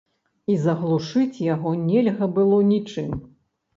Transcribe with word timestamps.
І 0.53 0.55
заглушыць 0.61 1.43
яго 1.49 1.75
нельга 1.91 2.31
было 2.39 2.57
нічым. 2.73 3.09